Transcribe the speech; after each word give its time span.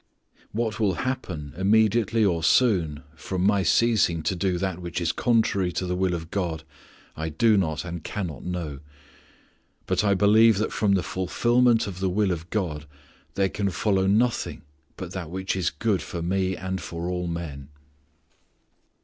What 0.51 0.79
will 0.79 0.95
happen 1.05 1.53
immediately 1.55 2.25
or 2.25 2.41
soon, 2.43 3.03
from 3.15 3.43
my 3.43 3.61
ceasing 3.61 4.23
to 4.23 4.35
do 4.35 4.57
that 4.57 4.79
which 4.79 4.99
is 4.99 5.11
contrary 5.11 5.71
to 5.73 5.85
the 5.85 5.95
will 5.95 6.15
of 6.15 6.31
God, 6.31 6.63
I 7.15 7.29
do 7.29 7.55
not 7.55 7.85
and 7.85 8.03
cannot 8.03 8.43
know; 8.43 8.79
but 9.85 10.03
I 10.03 10.15
believe 10.15 10.57
that 10.57 10.73
from 10.73 10.93
the 10.93 11.03
fulfilment 11.03 11.85
of 11.85 11.99
the 11.99 12.09
will 12.09 12.31
of 12.31 12.49
God 12.49 12.87
there 13.35 13.49
can 13.49 13.69
follow 13.69 14.07
nothing 14.07 14.63
but 14.97 15.11
that 15.11 15.29
which 15.29 15.55
is 15.55 15.69
good 15.69 16.01
for 16.01 16.23
me 16.23 16.57
and 16.57 16.81
for 16.81 17.07
all 17.07 17.27
men. 17.27 17.69